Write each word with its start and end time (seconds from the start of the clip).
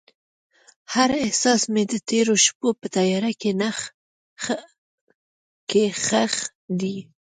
هر 0.93 1.09
احساس 1.25 1.61
مې 1.73 1.83
د 1.91 1.93
تیرو 2.09 2.35
شپو 2.45 2.67
په 2.81 2.87
تیاره 2.95 3.31
کې 5.69 5.83
ښخ 6.05 6.33
دی. 6.79 6.97